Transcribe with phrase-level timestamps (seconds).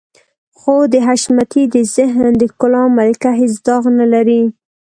[0.59, 4.41] خو د حشمتي د ذهن د ښکلا ملکه هېڅ داغ نه لري.